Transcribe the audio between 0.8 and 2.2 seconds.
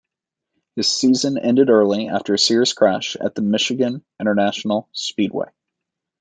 season ended early